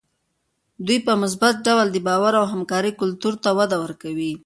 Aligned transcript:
دوی 0.85 0.99
په 1.07 1.13
مثبت 1.21 1.55
ډول 1.67 1.87
د 1.91 1.97
باور 2.07 2.33
او 2.39 2.45
همکارۍ 2.53 2.91
کلتور 3.01 3.33
ته 3.43 3.49
وده 3.57 3.77
ورکوي. 3.83 4.33